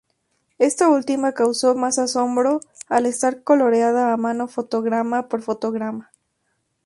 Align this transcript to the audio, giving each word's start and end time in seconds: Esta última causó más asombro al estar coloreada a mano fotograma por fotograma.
Esta 0.57 0.89
última 0.89 1.33
causó 1.33 1.75
más 1.75 1.99
asombro 1.99 2.59
al 2.89 3.05
estar 3.05 3.43
coloreada 3.43 4.11
a 4.11 4.17
mano 4.17 4.47
fotograma 4.47 5.27
por 5.29 5.43
fotograma. 5.43 6.09